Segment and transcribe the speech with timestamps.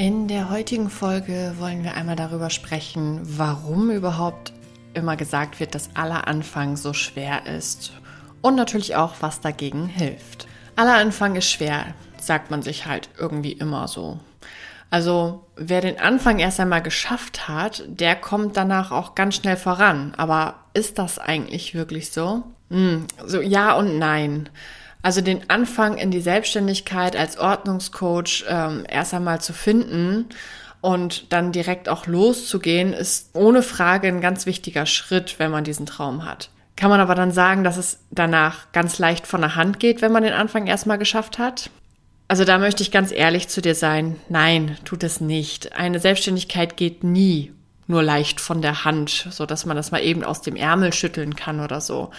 [0.00, 4.54] In der heutigen Folge wollen wir einmal darüber sprechen, warum überhaupt
[4.94, 7.92] immer gesagt wird, dass aller Anfang so schwer ist
[8.40, 10.48] und natürlich auch, was dagegen hilft.
[10.74, 11.84] Aller Anfang ist schwer,
[12.18, 14.18] sagt man sich halt irgendwie immer so.
[14.88, 20.14] Also wer den Anfang erst einmal geschafft hat, der kommt danach auch ganz schnell voran.
[20.16, 22.44] Aber ist das eigentlich wirklich so?
[22.70, 24.48] Hm, so ja und nein.
[25.02, 30.26] Also den Anfang in die Selbstständigkeit als Ordnungscoach ähm, erst einmal zu finden
[30.80, 35.86] und dann direkt auch loszugehen, ist ohne Frage ein ganz wichtiger Schritt, wenn man diesen
[35.86, 36.50] Traum hat.
[36.76, 40.12] Kann man aber dann sagen, dass es danach ganz leicht von der Hand geht, wenn
[40.12, 41.70] man den Anfang erstmal geschafft hat?
[42.28, 44.16] Also da möchte ich ganz ehrlich zu dir sein.
[44.28, 45.76] Nein, tut es nicht.
[45.76, 47.52] Eine Selbstständigkeit geht nie
[47.90, 51.36] nur leicht von der Hand, so dass man das mal eben aus dem Ärmel schütteln
[51.36, 52.10] kann oder so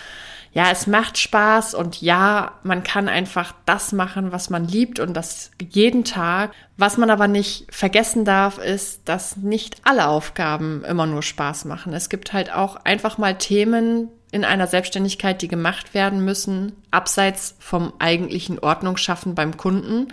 [0.54, 5.14] ja, es macht Spaß und ja, man kann einfach das machen, was man liebt und
[5.14, 6.52] das jeden Tag.
[6.76, 11.94] Was man aber nicht vergessen darf, ist, dass nicht alle Aufgaben immer nur Spaß machen.
[11.94, 17.56] Es gibt halt auch einfach mal Themen in einer Selbstständigkeit, die gemacht werden müssen, abseits
[17.60, 20.10] vom eigentlichen Ordnungsschaffen beim Kunden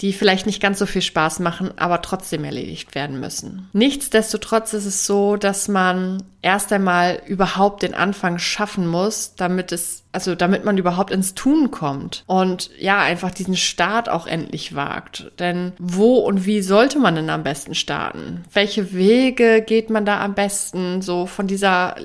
[0.00, 3.68] die vielleicht nicht ganz so viel Spaß machen, aber trotzdem erledigt werden müssen.
[3.72, 10.04] Nichtsdestotrotz ist es so, dass man erst einmal überhaupt den Anfang schaffen muss, damit es
[10.14, 15.32] also damit man überhaupt ins Tun kommt und ja, einfach diesen Start auch endlich wagt.
[15.40, 18.44] Denn wo und wie sollte man denn am besten starten?
[18.52, 21.02] Welche Wege geht man da am besten?
[21.02, 21.96] So von dieser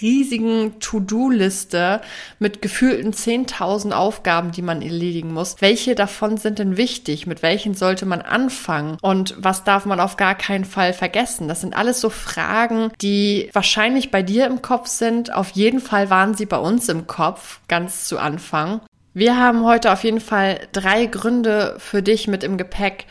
[0.00, 2.02] riesigen To-Do-Liste
[2.38, 5.56] mit gefühlten 10.000 Aufgaben, die man erledigen muss.
[5.58, 7.26] Welche davon sind denn wichtig?
[7.26, 8.96] Mit welchen sollte man anfangen?
[9.02, 11.48] Und was darf man auf gar keinen Fall vergessen?
[11.48, 15.32] Das sind alles so Fragen, die wahrscheinlich bei dir im Kopf sind.
[15.32, 18.80] Auf jeden Fall waren sie bei uns im Kopf ganz zu Anfang.
[19.14, 23.06] Wir haben heute auf jeden Fall drei Gründe für dich mit im Gepäck,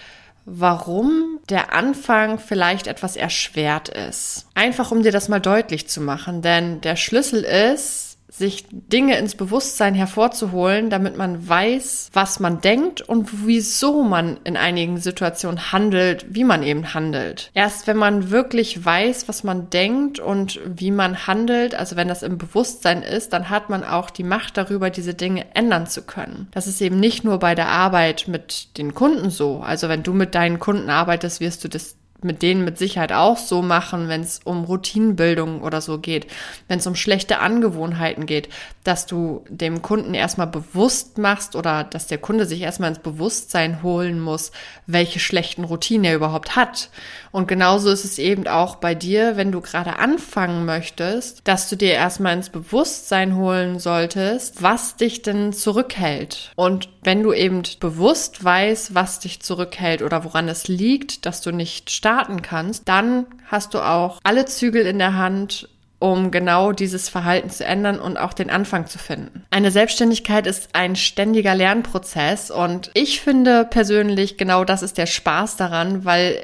[0.46, 4.48] warum der Anfang vielleicht etwas erschwert ist.
[4.54, 8.05] Einfach um dir das mal deutlich zu machen, denn der Schlüssel ist,
[8.38, 14.58] sich Dinge ins Bewusstsein hervorzuholen, damit man weiß, was man denkt und wieso man in
[14.58, 17.52] einigen Situationen handelt, wie man eben handelt.
[17.54, 22.24] Erst wenn man wirklich weiß, was man denkt und wie man handelt, also wenn das
[22.24, 26.48] im Bewusstsein ist, dann hat man auch die Macht darüber, diese Dinge ändern zu können.
[26.52, 29.60] Das ist eben nicht nur bei der Arbeit mit den Kunden so.
[29.60, 33.38] Also wenn du mit deinen Kunden arbeitest, wirst du das mit denen mit Sicherheit auch
[33.38, 36.28] so machen, wenn es um Routinenbildung oder so geht,
[36.68, 38.50] wenn es um schlechte Angewohnheiten geht,
[38.84, 43.84] dass du dem Kunden erstmal bewusst machst oder dass der Kunde sich erstmal ins Bewusstsein
[43.84, 44.52] holen muss,
[44.88, 46.90] welche schlechten Routinen er überhaupt hat.
[47.32, 51.76] Und genauso ist es eben auch bei dir, wenn du gerade anfangen möchtest, dass du
[51.76, 56.52] dir erstmal ins Bewusstsein holen solltest, was dich denn zurückhält.
[56.56, 61.52] Und wenn du eben bewusst weißt, was dich zurückhält oder woran es liegt, dass du
[61.52, 65.68] nicht starten kannst, dann hast du auch alle Zügel in der Hand,
[65.98, 69.44] um genau dieses Verhalten zu ändern und auch den Anfang zu finden.
[69.50, 75.58] Eine Selbstständigkeit ist ein ständiger Lernprozess und ich finde persönlich genau das ist der Spaß
[75.58, 76.44] daran, weil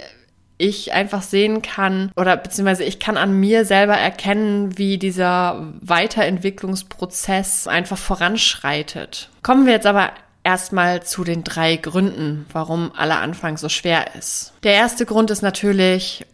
[0.57, 7.67] ich einfach sehen kann oder beziehungsweise ich kann an mir selber erkennen, wie dieser Weiterentwicklungsprozess
[7.67, 9.29] einfach voranschreitet.
[9.43, 10.09] Kommen wir jetzt aber
[10.43, 14.53] erstmal zu den drei Gründen, warum aller Anfang so schwer ist.
[14.63, 16.25] Der erste Grund ist natürlich,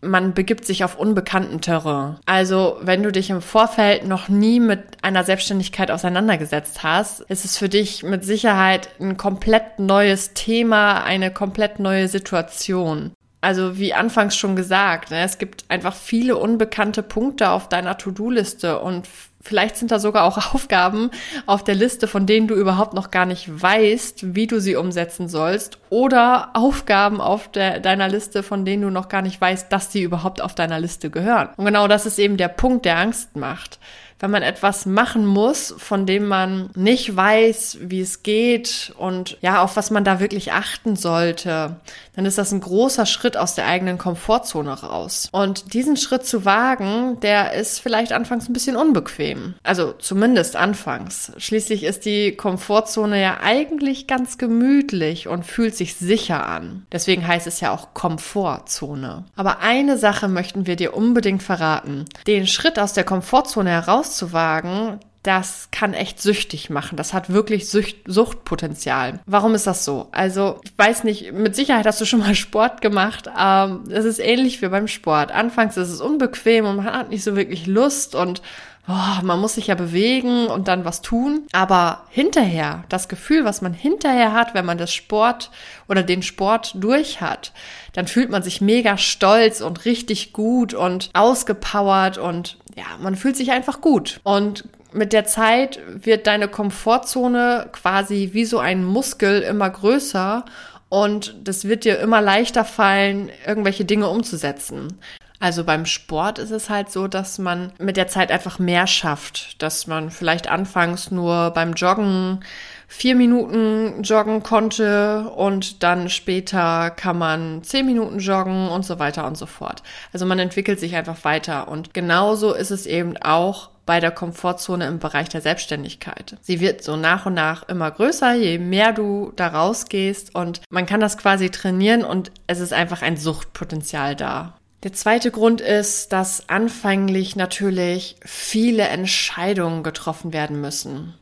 [0.00, 2.16] man begibt sich auf unbekannten Terrain.
[2.26, 7.56] Also, wenn du dich im Vorfeld noch nie mit einer Selbstständigkeit auseinandergesetzt hast, ist es
[7.56, 13.12] für dich mit Sicherheit ein komplett neues Thema, eine komplett neue Situation.
[13.42, 18.78] Also wie anfangs schon gesagt, ne, es gibt einfach viele unbekannte Punkte auf deiner To-Do-Liste
[18.78, 19.08] und
[19.44, 21.10] Vielleicht sind da sogar auch Aufgaben
[21.46, 25.28] auf der Liste, von denen du überhaupt noch gar nicht weißt, wie du sie umsetzen
[25.28, 25.78] sollst.
[25.90, 30.02] Oder Aufgaben auf der, deiner Liste, von denen du noch gar nicht weißt, dass sie
[30.02, 31.48] überhaupt auf deiner Liste gehören.
[31.56, 33.78] Und genau das ist eben der Punkt, der Angst macht
[34.22, 39.62] wenn man etwas machen muss, von dem man nicht weiß, wie es geht und ja,
[39.62, 41.76] auf was man da wirklich achten sollte,
[42.14, 45.28] dann ist das ein großer Schritt aus der eigenen Komfortzone raus.
[45.32, 49.54] Und diesen Schritt zu wagen, der ist vielleicht anfangs ein bisschen unbequem.
[49.64, 51.32] Also zumindest anfangs.
[51.38, 56.86] Schließlich ist die Komfortzone ja eigentlich ganz gemütlich und fühlt sich sicher an.
[56.92, 59.24] Deswegen heißt es ja auch Komfortzone.
[59.34, 62.04] Aber eine Sache möchten wir dir unbedingt verraten.
[62.28, 63.70] Den Schritt aus der Komfortzone
[64.12, 66.96] herauszuwagen, das kann echt süchtig machen.
[66.96, 69.20] Das hat wirklich Sucht, Suchtpotenzial.
[69.24, 70.08] Warum ist das so?
[70.10, 73.30] Also, ich weiß nicht, mit Sicherheit hast du schon mal Sport gemacht.
[73.38, 75.30] Ähm, es ist ähnlich wie beim Sport.
[75.30, 78.42] Anfangs ist es unbequem und man hat nicht so wirklich Lust und
[78.88, 81.46] oh, man muss sich ja bewegen und dann was tun.
[81.52, 85.50] Aber hinterher, das Gefühl, was man hinterher hat, wenn man das Sport
[85.88, 87.52] oder den Sport durch hat,
[87.92, 93.36] dann fühlt man sich mega stolz und richtig gut und ausgepowert und ja, man fühlt
[93.36, 94.20] sich einfach gut.
[94.22, 100.44] Und mit der Zeit wird deine Komfortzone quasi wie so ein Muskel immer größer
[100.88, 104.98] und das wird dir immer leichter fallen, irgendwelche Dinge umzusetzen.
[105.40, 109.60] Also beim Sport ist es halt so, dass man mit der Zeit einfach mehr schafft,
[109.60, 112.44] dass man vielleicht anfangs nur beim Joggen
[112.92, 119.26] vier Minuten joggen konnte und dann später kann man zehn Minuten joggen und so weiter
[119.26, 119.82] und so fort.
[120.12, 124.86] Also man entwickelt sich einfach weiter und genauso ist es eben auch bei der Komfortzone
[124.86, 126.36] im Bereich der Selbstständigkeit.
[126.42, 130.84] Sie wird so nach und nach immer größer, je mehr du da rausgehst und man
[130.84, 134.54] kann das quasi trainieren und es ist einfach ein Suchtpotenzial da.
[134.82, 141.14] Der zweite Grund ist, dass anfänglich natürlich viele Entscheidungen getroffen werden müssen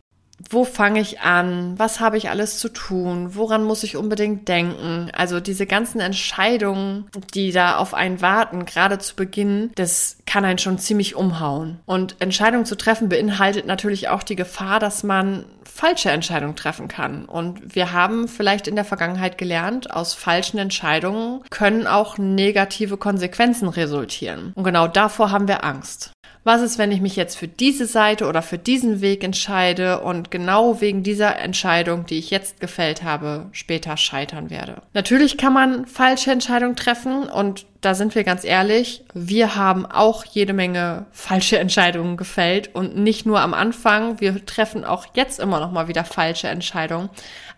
[0.49, 1.79] wo fange ich an?
[1.79, 3.35] Was habe ich alles zu tun?
[3.35, 5.11] Woran muss ich unbedingt denken?
[5.13, 10.59] Also diese ganzen Entscheidungen, die da auf einen warten, gerade zu Beginn, das kann einen
[10.59, 11.81] schon ziemlich umhauen.
[11.87, 17.25] Und Entscheidungen zu treffen beinhaltet natürlich auch die Gefahr, dass man falsche Entscheidungen treffen kann.
[17.25, 23.69] Und wir haben vielleicht in der Vergangenheit gelernt, aus falschen Entscheidungen können auch negative Konsequenzen
[23.69, 24.53] resultieren.
[24.55, 26.13] Und genau davor haben wir Angst
[26.50, 30.32] was ist, wenn ich mich jetzt für diese Seite oder für diesen Weg entscheide und
[30.32, 34.82] genau wegen dieser Entscheidung, die ich jetzt gefällt habe, später scheitern werde.
[34.93, 40.25] Natürlich kann man falsche Entscheidungen treffen und da sind wir ganz ehrlich, wir haben auch
[40.25, 45.61] jede Menge falsche Entscheidungen gefällt und nicht nur am Anfang, wir treffen auch jetzt immer
[45.61, 47.11] noch mal wieder falsche Entscheidungen.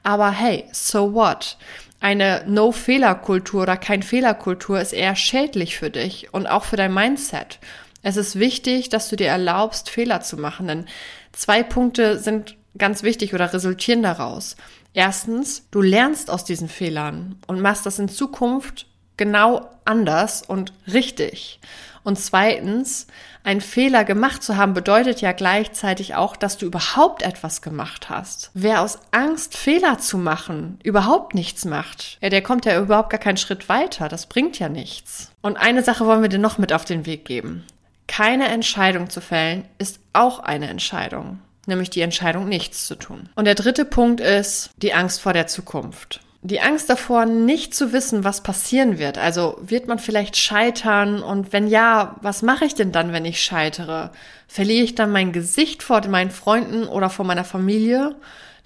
[0.03, 1.57] Aber hey, so what?
[2.01, 7.59] Eine No-Fehler-Kultur oder kein Fehler-Kultur ist eher schädlich für dich und auch für dein Mindset.
[8.03, 10.87] Es ist wichtig, dass du dir erlaubst, Fehler zu machen, denn
[11.33, 14.57] zwei Punkte sind ganz wichtig oder resultieren daraus.
[14.95, 21.61] Erstens, du lernst aus diesen Fehlern und machst das in Zukunft genau anders und richtig.
[22.05, 23.07] Und zweitens,
[23.45, 28.51] ein Fehler gemacht zu haben bedeutet ja gleichzeitig auch, dass du überhaupt etwas gemacht hast.
[28.55, 33.21] Wer aus Angst, Fehler zu machen, überhaupt nichts macht, ja, der kommt ja überhaupt gar
[33.21, 34.09] keinen Schritt weiter.
[34.09, 35.31] Das bringt ja nichts.
[35.43, 37.65] Und eine Sache wollen wir dir noch mit auf den Weg geben.
[38.13, 43.31] Keine Entscheidung zu fällen ist auch eine Entscheidung, nämlich die Entscheidung, nichts zu tun.
[43.37, 46.21] Und der dritte Punkt ist die Angst vor der Zukunft.
[46.43, 49.17] Die Angst davor, nicht zu wissen, was passieren wird.
[49.17, 53.43] Also wird man vielleicht scheitern und wenn ja, was mache ich denn dann, wenn ich
[53.43, 54.11] scheitere?
[54.47, 58.15] Verliere ich dann mein Gesicht vor meinen Freunden oder vor meiner Familie?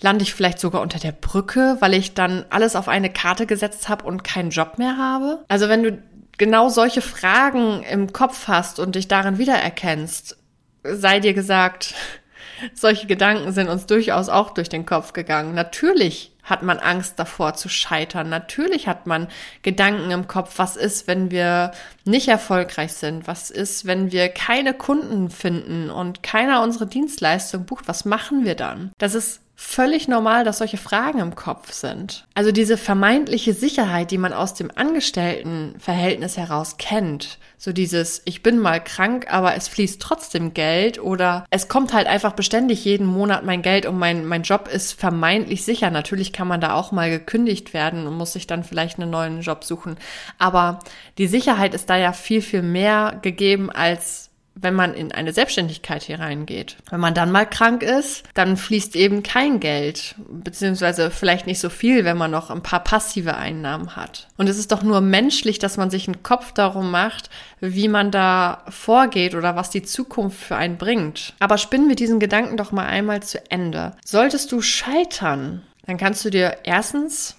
[0.01, 3.89] Lande ich vielleicht sogar unter der Brücke, weil ich dann alles auf eine Karte gesetzt
[3.89, 5.45] habe und keinen Job mehr habe?
[5.47, 6.03] Also wenn du
[6.39, 10.37] genau solche Fragen im Kopf hast und dich darin wiedererkennst,
[10.83, 11.95] sei dir gesagt,
[12.75, 15.55] solche Gedanken sind uns durchaus auch durch den Kopf gegangen.
[15.55, 18.29] Natürlich hat man Angst davor zu scheitern.
[18.29, 19.27] Natürlich hat man
[19.63, 21.73] Gedanken im Kopf, was ist, wenn wir
[22.05, 23.27] nicht erfolgreich sind?
[23.27, 27.89] Was ist, wenn wir keine Kunden finden und keiner unsere Dienstleistung bucht?
[27.89, 28.93] Was machen wir dann?
[28.99, 32.27] Das ist völlig normal, dass solche Fragen im Kopf sind.
[32.35, 38.59] Also diese vermeintliche Sicherheit, die man aus dem Angestelltenverhältnis heraus kennt, so dieses ich bin
[38.59, 43.47] mal krank, aber es fließt trotzdem Geld oder es kommt halt einfach beständig jeden Monat
[43.47, 45.91] mein Geld und mein mein Job ist vermeintlich sicher.
[45.91, 49.41] Natürlich kann man da auch mal gekündigt werden und muss sich dann vielleicht einen neuen
[49.41, 49.97] Job suchen,
[50.39, 50.81] aber
[51.17, 54.26] die Sicherheit ist da ja viel viel mehr gegeben als
[54.59, 56.77] wenn man in eine Selbstständigkeit hier reingeht.
[56.91, 61.69] Wenn man dann mal krank ist, dann fließt eben kein Geld, beziehungsweise vielleicht nicht so
[61.69, 64.29] viel, wenn man noch ein paar passive Einnahmen hat.
[64.39, 67.29] Und es ist doch nur menschlich, dass man sich einen Kopf darum macht,
[67.61, 71.35] wie man da vorgeht oder was die Zukunft für einen bringt.
[71.39, 73.93] Aber spinnen wir diesen Gedanken doch mal einmal zu Ende.
[74.05, 77.37] Solltest du scheitern, dann kannst du dir erstens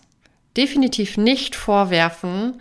[0.56, 2.60] definitiv nicht vorwerfen,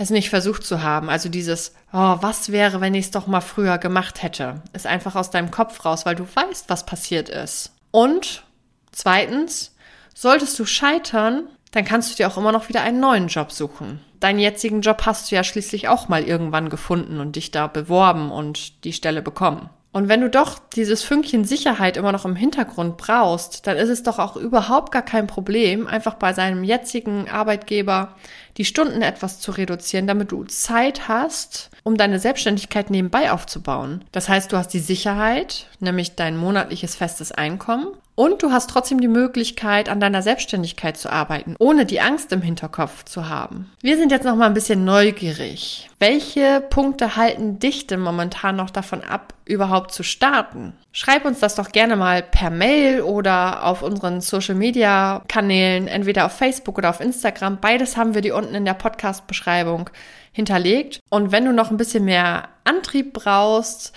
[0.00, 1.10] es nicht versucht zu haben.
[1.10, 5.14] Also dieses, oh, was wäre, wenn ich es doch mal früher gemacht hätte, ist einfach
[5.14, 7.72] aus deinem Kopf raus, weil du weißt, was passiert ist.
[7.90, 8.44] Und
[8.92, 9.74] zweitens,
[10.14, 14.00] solltest du scheitern, dann kannst du dir auch immer noch wieder einen neuen Job suchen.
[14.20, 18.30] Deinen jetzigen Job hast du ja schließlich auch mal irgendwann gefunden und dich da beworben
[18.30, 19.70] und die Stelle bekommen.
[19.92, 24.04] Und wenn du doch dieses Fünkchen Sicherheit immer noch im Hintergrund brauchst, dann ist es
[24.04, 28.14] doch auch überhaupt gar kein Problem, einfach bei seinem jetzigen Arbeitgeber
[28.56, 34.04] die Stunden etwas zu reduzieren, damit du Zeit hast, um deine Selbstständigkeit nebenbei aufzubauen.
[34.12, 39.00] Das heißt, du hast die Sicherheit, nämlich dein monatliches festes Einkommen und du hast trotzdem
[39.00, 43.70] die Möglichkeit, an deiner Selbstständigkeit zu arbeiten, ohne die Angst im Hinterkopf zu haben.
[43.80, 45.88] Wir sind jetzt noch mal ein bisschen neugierig.
[45.98, 50.74] Welche Punkte halten dich denn momentan noch davon ab, überhaupt zu starten?
[50.92, 56.26] Schreib uns das doch gerne mal per Mail oder auf unseren Social Media Kanälen, entweder
[56.26, 57.58] auf Facebook oder auf Instagram.
[57.60, 59.88] Beides haben wir dir unten in der Podcast Beschreibung
[60.32, 61.00] hinterlegt.
[61.10, 63.92] Und wenn du noch ein bisschen mehr Antrieb brauchst,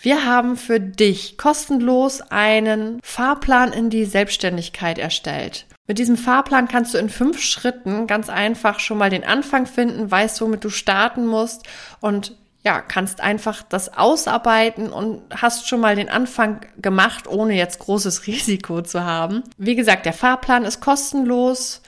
[0.00, 5.66] wir haben für dich kostenlos einen Fahrplan in die Selbstständigkeit erstellt.
[5.86, 10.10] Mit diesem Fahrplan kannst du in fünf Schritten ganz einfach schon mal den Anfang finden,
[10.10, 11.62] weißt, womit du starten musst
[12.00, 17.78] und ja, kannst einfach das ausarbeiten und hast schon mal den Anfang gemacht, ohne jetzt
[17.78, 19.42] großes Risiko zu haben.
[19.58, 21.82] Wie gesagt, der Fahrplan ist kostenlos.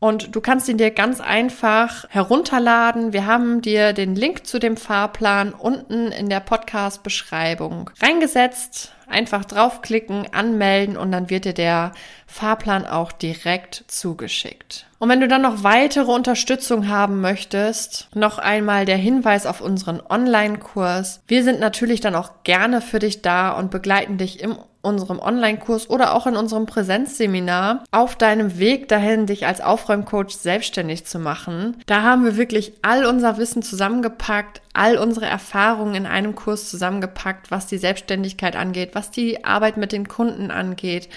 [0.00, 3.12] Und du kannst ihn dir ganz einfach herunterladen.
[3.12, 8.92] Wir haben dir den Link zu dem Fahrplan unten in der Podcast-Beschreibung reingesetzt.
[9.08, 11.92] Einfach draufklicken, anmelden und dann wird dir der
[12.26, 14.86] Fahrplan auch direkt zugeschickt.
[14.98, 20.02] Und wenn du dann noch weitere Unterstützung haben möchtest, noch einmal der Hinweis auf unseren
[20.02, 21.22] Online-Kurs.
[21.26, 25.88] Wir sind natürlich dann auch gerne für dich da und begleiten dich im unserem Online-Kurs
[25.88, 31.76] oder auch in unserem Präsenzseminar auf deinem Weg dahin, dich als Aufräumcoach selbstständig zu machen.
[31.86, 37.50] Da haben wir wirklich all unser Wissen zusammengepackt, all unsere Erfahrungen in einem Kurs zusammengepackt,
[37.50, 41.08] was die Selbstständigkeit angeht, was die Arbeit mit den Kunden angeht,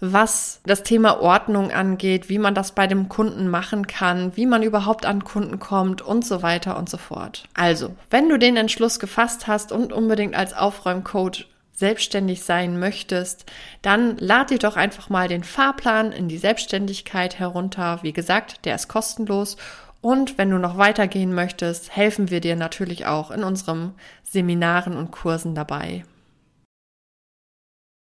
[0.00, 4.62] was das Thema Ordnung angeht, wie man das bei dem Kunden machen kann, wie man
[4.62, 7.44] überhaupt an Kunden kommt und so weiter und so fort.
[7.54, 13.44] Also, wenn du den Entschluss gefasst hast und unbedingt als Aufräumcoach selbstständig sein möchtest,
[13.82, 17.98] dann lad dir doch einfach mal den Fahrplan in die Selbstständigkeit herunter.
[18.02, 19.56] Wie gesagt, der ist kostenlos.
[20.00, 25.10] Und wenn du noch weitergehen möchtest, helfen wir dir natürlich auch in unseren Seminaren und
[25.10, 26.04] Kursen dabei.